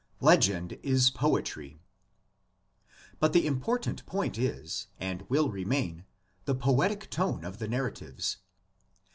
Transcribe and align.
LEGEND 0.19 0.79
IS 0.81 1.11
POETRY. 1.11 1.77
But 3.19 3.33
the 3.33 3.45
important 3.45 4.03
point 4.07 4.35
is 4.35 4.87
and 4.99 5.21
will 5.29 5.51
remain 5.51 6.05
the 6.45 6.55
poetic 6.55 7.07
tone 7.11 7.45
of 7.45 7.59
the 7.59 7.67
narratives. 7.67 8.37